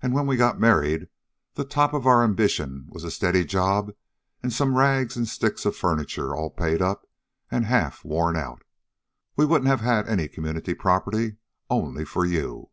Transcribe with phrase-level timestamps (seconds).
[0.00, 1.08] "An' when we got married
[1.54, 3.90] the top of our ambition was a steady job
[4.44, 7.04] an' some rags an' sticks of furniture all paid up
[7.50, 8.62] an' half worn out.
[9.34, 12.70] We wouldn't have had any community property only for you."